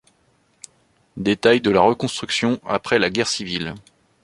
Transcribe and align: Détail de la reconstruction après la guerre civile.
Détail 1.17 1.61
de 1.61 1.69
la 1.69 1.81
reconstruction 1.81 2.59
après 2.65 2.97
la 2.97 3.11
guerre 3.11 3.27
civile. 3.27 3.75